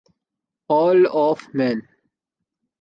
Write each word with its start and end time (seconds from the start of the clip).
oil 0.69 1.01
of 1.07 1.41
main 1.57 1.79